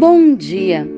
Bom 0.00 0.34
dia! 0.34 0.88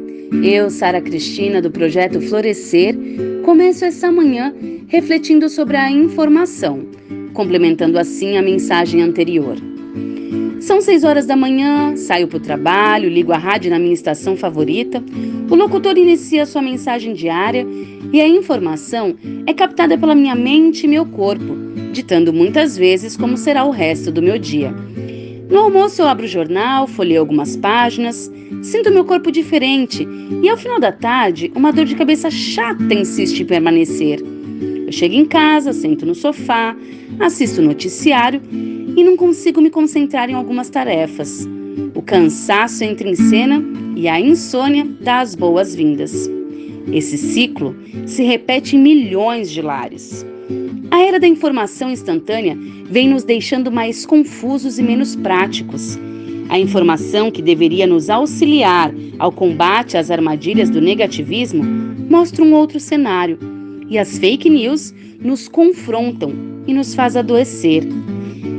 Eu, 0.43 0.71
Sara 0.71 1.01
Cristina, 1.01 1.61
do 1.61 1.71
projeto 1.71 2.19
Florescer, 2.19 2.97
começo 3.45 3.85
essa 3.85 4.11
manhã 4.11 4.55
refletindo 4.87 5.51
sobre 5.51 5.77
a 5.77 5.91
informação, 5.91 6.87
complementando 7.35 7.99
assim 7.99 8.39
a 8.39 8.43
mensagem 8.43 9.03
anterior. 9.03 9.57
São 10.61 10.81
seis 10.81 11.05
horas 11.05 11.27
da 11.27 11.37
manhã, 11.37 11.95
saio 11.97 12.27
para 12.27 12.39
o 12.39 12.41
trabalho, 12.41 13.11
ligo 13.11 13.33
a 13.33 13.39
rádio 13.39 13.71
na 13.71 13.79
minha 13.79 13.93
estação 13.93 14.35
favorita, 14.35 15.03
o 15.51 15.55
locutor 15.55 15.99
inicia 15.99 16.47
sua 16.47 16.63
mensagem 16.63 17.13
diária 17.13 17.67
e 18.13 18.19
a 18.21 18.27
informação 18.27 19.15
é 19.47 19.53
captada 19.53 19.99
pela 19.99 20.15
minha 20.15 20.35
mente 20.35 20.85
e 20.85 20.89
meu 20.89 21.05
corpo, 21.05 21.55
ditando 21.93 22.33
muitas 22.33 22.79
vezes 22.79 23.15
como 23.17 23.37
será 23.37 23.65
o 23.65 23.71
resto 23.71 24.11
do 24.11 24.23
meu 24.23 24.39
dia. 24.39 24.75
No 25.51 25.59
almoço 25.59 26.01
eu 26.01 26.07
abro 26.07 26.27
o 26.27 26.29
jornal, 26.29 26.87
folheio 26.87 27.21
algumas 27.21 27.57
páginas, 27.57 28.31
sinto 28.63 28.91
meu 28.91 29.05
corpo 29.05 29.33
diferente 29.33 30.07
e 30.41 30.49
ao 30.49 30.57
final 30.57 30.79
da 30.79 30.93
tarde 30.93 31.51
uma 31.57 31.73
dor 31.73 31.85
de 31.85 31.97
cabeça 31.97 32.31
chata 32.31 32.95
insiste 32.95 33.41
em 33.41 33.45
permanecer. 33.45 34.23
Eu 34.87 34.93
chego 34.93 35.15
em 35.15 35.25
casa, 35.25 35.73
sento 35.73 36.07
no 36.07 36.15
sofá, 36.15 36.77
assisto 37.19 37.61
o 37.61 37.65
noticiário 37.65 38.41
e 38.51 39.03
não 39.03 39.17
consigo 39.17 39.61
me 39.61 39.71
concentrar 39.71 40.31
em 40.31 40.35
algumas 40.35 40.71
tarefas. 40.71 41.49
O 41.97 42.03
cansaço 42.03 42.85
entra 42.85 43.09
em 43.09 43.17
cena 43.17 43.61
e 43.97 44.07
a 44.07 44.21
insônia 44.21 44.87
dá 45.01 45.21
as 45.21 45.35
boas-vindas. 45.35 46.31
Esse 46.93 47.17
ciclo 47.17 47.75
se 48.07 48.23
repete 48.23 48.77
em 48.77 48.81
milhões 48.81 49.51
de 49.51 49.63
lares. 49.63 50.27
A 50.91 51.01
era 51.01 51.21
da 51.21 51.29
informação 51.29 51.91
instantânea 51.91 52.59
vem 52.85 53.09
nos 53.09 53.23
deixando 53.23 53.71
mais 53.71 54.05
confusos 54.05 54.79
e 54.79 54.83
menos 54.83 55.15
práticos. 55.15 55.99
A 56.49 56.59
informação 56.59 57.31
que 57.31 57.41
deveria 57.41 57.87
nos 57.87 58.11
auxiliar 58.11 58.93
ao 59.21 59.31
combate 59.31 59.97
às 59.97 60.11
armadilhas 60.11 60.69
do 60.69 60.81
negativismo 60.81 61.63
mostra 62.09 62.45
um 62.45 62.53
outro 62.53 62.81
cenário. 62.81 63.39
E 63.89 63.97
as 63.97 64.19
fake 64.19 64.51
news 64.51 64.93
nos 65.21 65.49
confrontam 65.49 66.33
e 66.67 66.75
nos 66.75 66.93
faz 66.93 67.17
adoecer. 67.17 67.85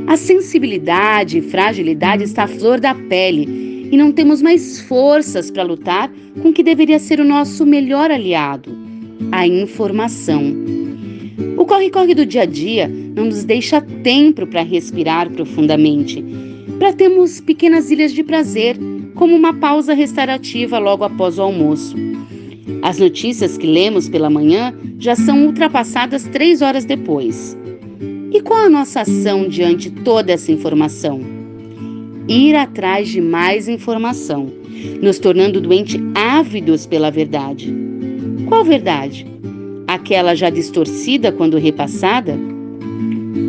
A 0.06 0.16
sensibilidade 0.16 1.38
e 1.38 1.42
fragilidade 1.42 2.24
está 2.24 2.44
à 2.44 2.48
flor 2.48 2.80
da 2.80 2.94
pele 2.94 3.71
e 3.92 3.96
não 3.96 4.10
temos 4.10 4.40
mais 4.40 4.80
forças 4.80 5.50
para 5.50 5.62
lutar 5.62 6.10
com 6.40 6.48
o 6.48 6.52
que 6.52 6.62
deveria 6.62 6.98
ser 6.98 7.20
o 7.20 7.24
nosso 7.24 7.66
melhor 7.66 8.10
aliado, 8.10 8.74
a 9.30 9.46
informação. 9.46 10.42
O 11.58 11.66
corre-corre 11.66 12.14
do 12.14 12.24
dia 12.24 12.42
a 12.42 12.46
dia 12.46 12.88
não 12.88 13.26
nos 13.26 13.44
deixa 13.44 13.82
tempo 14.02 14.46
para 14.46 14.62
respirar 14.62 15.30
profundamente, 15.30 16.24
para 16.78 16.94
termos 16.94 17.38
pequenas 17.42 17.90
ilhas 17.90 18.14
de 18.14 18.24
prazer, 18.24 18.78
como 19.14 19.36
uma 19.36 19.52
pausa 19.52 19.92
restaurativa 19.92 20.78
logo 20.78 21.04
após 21.04 21.38
o 21.38 21.42
almoço. 21.42 21.94
As 22.80 22.98
notícias 22.98 23.58
que 23.58 23.66
lemos 23.66 24.08
pela 24.08 24.30
manhã 24.30 24.74
já 24.98 25.14
são 25.14 25.44
ultrapassadas 25.44 26.24
três 26.24 26.62
horas 26.62 26.86
depois. 26.86 27.56
E 28.32 28.40
qual 28.40 28.60
a 28.64 28.70
nossa 28.70 29.02
ação 29.02 29.46
diante 29.46 29.90
toda 29.90 30.32
essa 30.32 30.50
informação? 30.50 31.41
Ir 32.28 32.54
atrás 32.54 33.08
de 33.08 33.20
mais 33.20 33.68
informação, 33.68 34.50
nos 35.02 35.18
tornando 35.18 35.60
doentes 35.60 36.00
ávidos 36.14 36.86
pela 36.86 37.10
verdade. 37.10 37.72
Qual 38.48 38.64
verdade? 38.64 39.32
aquela 39.94 40.34
já 40.34 40.48
distorcida 40.50 41.30
quando 41.30 41.58
repassada? 41.58 42.38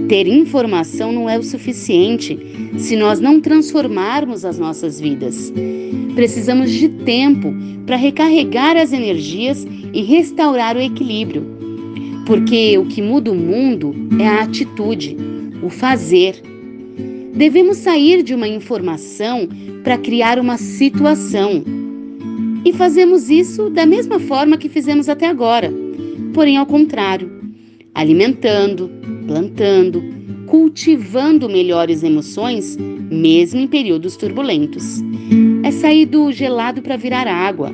Ter 0.08 0.28
informação 0.28 1.12
não 1.12 1.30
é 1.30 1.40
o 1.40 1.44
suficiente 1.44 2.38
se 2.78 2.96
nós 2.96 3.20
não 3.20 3.40
transformarmos 3.40 4.44
as 4.44 4.60
nossas 4.60 5.00
vidas. 5.00 5.54
Precisamos 6.16 6.72
de 6.72 6.90
tempo 6.90 7.54
para 7.86 7.96
recarregar 7.96 8.78
as 8.78 8.92
energias 8.92 9.66
e 9.94 10.02
restaurar 10.02 10.76
o 10.76 10.82
equilíbrio. 10.82 11.46
Porque 12.26 12.78
o 12.78 12.86
que 12.86 13.02
muda 13.02 13.32
o 13.32 13.36
mundo 13.36 13.94
é 14.20 14.28
a 14.28 14.44
atitude, 14.44 15.18
o 15.62 15.70
fazer. 15.70 16.42
Devemos 17.34 17.78
sair 17.78 18.24
de 18.24 18.34
uma 18.34 18.48
informação 18.48 19.48
para 19.84 19.98
criar 19.98 20.40
uma 20.40 20.58
situação. 20.58 21.64
E 22.66 22.72
fazemos 22.72 23.30
isso 23.30 23.70
da 23.70 23.86
mesma 23.86 24.20
forma 24.20 24.58
que 24.58 24.70
fizemos 24.70 25.10
até 25.10 25.28
agora 25.28 25.84
porém 26.34 26.58
ao 26.58 26.66
contrário, 26.66 27.32
alimentando, 27.94 28.90
plantando, 29.28 30.04
cultivando 30.48 31.48
melhores 31.48 32.04
emoções, 32.04 32.76
mesmo 32.78 33.60
em 33.60 33.68
períodos 33.68 34.18
turbulentos. 34.18 35.02
É 35.64 35.72
sair 35.72 36.06
do 36.06 36.32
gelado 36.32 36.82
para 36.82 36.98
virar 36.98 37.28
água. 37.28 37.72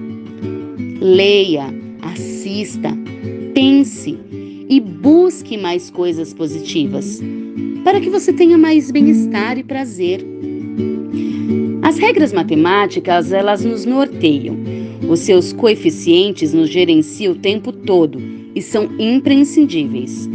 Leia, 1.00 1.74
assista, 2.02 2.90
pense 3.54 4.18
e 4.70 4.80
busque 4.80 5.58
mais 5.58 5.90
coisas 5.90 6.32
positivas, 6.32 7.20
para 7.84 8.00
que 8.00 8.10
você 8.10 8.32
tenha 8.32 8.58
mais 8.58 8.92
bem-estar 8.92 9.58
e 9.58 9.64
prazer. 9.64 10.24
As 11.82 11.98
regras 11.98 12.32
matemáticas, 12.32 13.32
elas 13.34 13.66
nos 13.66 13.84
norteiam. 13.84 14.56
Os 15.10 15.22
seus 15.22 15.52
coeficientes 15.52 16.54
nos 16.54 16.70
gerenciam 16.70 17.34
o 17.34 17.38
tempo 17.38 17.72
todo 17.72 18.22
e 18.54 18.62
são 18.62 18.88
imprescindíveis. 19.00 20.30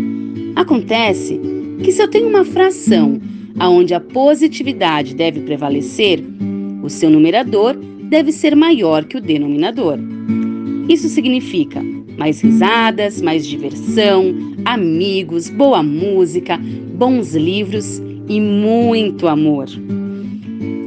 Acontece 0.57 1.41
que 1.85 1.93
se 1.93 2.03
eu 2.03 2.09
tenho 2.09 2.29
uma 2.29 2.45
fração 2.45 3.21
aonde 3.61 3.95
a 3.95 4.01
positividade 4.01 5.15
deve 5.15 5.43
prevalecer, 5.43 6.21
o 6.83 6.91
seu 6.91 7.09
numerador 7.09 7.77
deve 8.03 8.33
ser 8.33 8.57
maior 8.57 9.05
que 9.05 9.17
o 9.17 9.21
denominador. 9.21 9.99
Isso 10.89 11.09
significa 11.09 11.94
mais 12.17 12.41
risadas, 12.41 13.21
mais 13.21 13.47
diversão, 13.47 14.35
amigos, 14.65 15.51
boa 15.51 15.83
música, 15.83 16.59
bons 16.97 17.35
livros 17.35 18.01
e 18.29 18.41
muito 18.41 19.29
amor. 19.29 19.67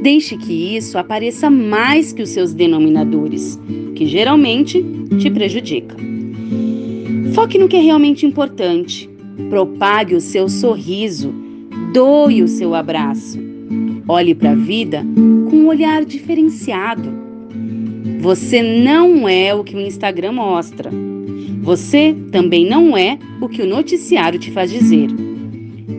Deixe 0.02 0.36
que 0.36 0.76
isso 0.76 0.96
apareça 0.96 1.50
mais 1.50 2.12
que 2.12 2.22
os 2.22 2.30
seus 2.30 2.54
denominadores, 2.54 3.58
que 3.94 4.06
geralmente 4.06 4.84
te 5.18 5.30
prejudicam. 5.30 5.98
Foque 7.34 7.58
no 7.58 7.68
que 7.68 7.76
é 7.76 7.80
realmente 7.80 8.24
importante. 8.24 9.08
Propague 9.48 10.14
o 10.14 10.20
seu 10.20 10.48
sorriso. 10.48 11.32
Doe 11.92 12.42
o 12.42 12.48
seu 12.48 12.74
abraço. 12.74 13.38
Olhe 14.08 14.34
para 14.34 14.52
a 14.52 14.54
vida 14.54 15.04
com 15.50 15.56
um 15.56 15.68
olhar 15.68 16.04
diferenciado. 16.04 17.08
Você 18.20 18.62
não 18.62 19.28
é 19.28 19.54
o 19.54 19.62
que 19.62 19.76
o 19.76 19.80
Instagram 19.80 20.32
mostra. 20.32 20.90
Você 21.62 22.14
também 22.30 22.64
não 22.64 22.96
é 22.96 23.18
o 23.40 23.48
que 23.48 23.62
o 23.62 23.66
noticiário 23.66 24.38
te 24.38 24.50
faz 24.50 24.70
dizer. 24.70 25.08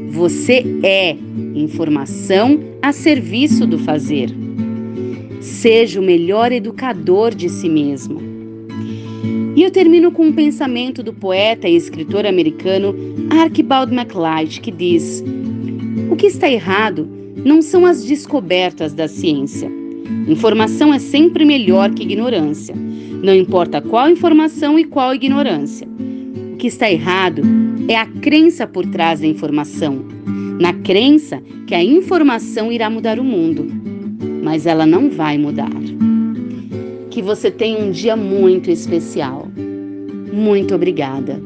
Você 0.09 0.66
é 0.84 1.16
informação 1.56 2.59
a 2.81 2.92
serviço 2.92 3.68
do 3.68 3.78
fazer. 3.78 4.30
Seja 5.42 6.00
o 6.00 6.03
melhor 6.03 6.52
educador 6.52 7.34
de 7.34 7.50
si 7.50 7.70
mesmo. 7.70 8.20
E 9.56 9.64
eu 9.64 9.72
termino 9.72 10.12
com 10.12 10.28
um 10.28 10.34
pensamento 10.34 11.03
do 11.03 11.14
poeta 11.14 11.68
e 11.68 11.76
escritor 11.76 12.26
americano 12.26 12.96
Archibald 13.30 13.94
MacLeish, 13.94 14.59
que 14.59 14.72
diz: 14.72 15.24
O 16.09 16.16
que 16.16 16.28
está 16.28 16.50
errado 16.50 17.08
não 17.44 17.62
são 17.62 17.86
as 17.86 18.03
descobertas 18.03 18.94
da 18.94 19.08
ciência. 19.08 19.70
Informação 20.28 20.94
é 20.94 21.00
sempre 21.00 21.46
melhor 21.46 21.91
que 21.91 22.03
ignorância. 22.03 22.76
Não 23.24 23.34
importa 23.34 23.81
qual 23.81 24.09
informação 24.09 24.78
e 24.80 24.85
qual 24.85 25.13
ignorância. 25.13 25.88
O 26.53 26.57
que 26.57 26.68
está 26.68 26.90
errado 26.90 27.41
é 27.88 27.96
a 27.96 28.06
crença 28.06 28.66
por 28.66 28.85
trás 28.85 29.19
da 29.19 29.28
informação. 29.28 30.06
Na 30.59 30.74
crença 30.74 31.41
que 31.68 31.75
a 31.75 31.84
informação 31.84 32.72
irá 32.72 32.90
mudar 32.90 33.19
o 33.19 33.24
mundo, 33.24 33.68
mas 34.44 34.66
ela 34.66 34.85
não 34.85 35.09
vai 35.09 35.38
mudar 35.38 35.70
que 37.20 37.23
você 37.23 37.52
tenha 37.52 37.78
um 37.78 37.91
dia 37.91 38.16
muito 38.16 38.72
especial. 38.72 39.46
Muito 40.32 40.73
obrigada. 40.73 41.41